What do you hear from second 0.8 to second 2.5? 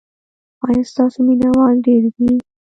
ستاسو مینه وال ډیر دي؟